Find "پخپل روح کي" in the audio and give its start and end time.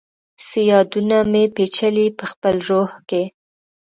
2.19-3.23